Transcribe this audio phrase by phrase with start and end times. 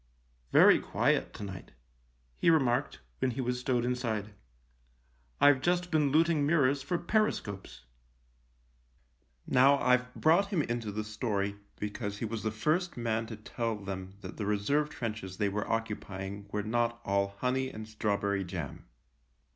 [0.51, 1.73] "Very quiet to night,"
[2.39, 4.33] he remarked, when he was stowed inside."
[5.39, 7.81] I've just been looting mirrors for periscopes."
[9.45, 12.49] 22 THE LIEUTENANT Now, I've brought him into the story, be cause he was the
[12.49, 17.35] first man to tell them that the reserve trenches they were occupying were not all
[17.37, 18.85] honey and strawberry jam.